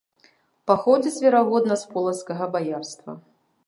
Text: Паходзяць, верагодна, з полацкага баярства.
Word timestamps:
Паходзяць, 0.71 1.21
верагодна, 1.27 1.79
з 1.85 1.93
полацкага 1.95 2.53
баярства. 2.57 3.11